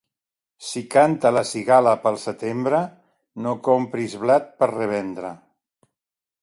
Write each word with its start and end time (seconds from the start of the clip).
Si 0.67 0.81
canta 0.95 1.31
la 1.35 1.43
cigala 1.49 1.93
pel 2.07 2.17
setembre, 2.23 2.81
no 3.47 3.55
compris 3.69 4.19
blat 4.25 4.53
per 4.63 4.71
revendre. 4.75 5.35